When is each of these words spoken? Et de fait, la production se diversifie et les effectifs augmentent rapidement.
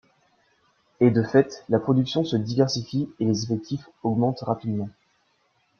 Et 0.99 1.11
de 1.11 1.21
fait, 1.21 1.63
la 1.69 1.77
production 1.77 2.23
se 2.23 2.35
diversifie 2.35 3.07
et 3.19 3.25
les 3.25 3.43
effectifs 3.43 3.87
augmentent 4.01 4.41
rapidement. 4.41 4.89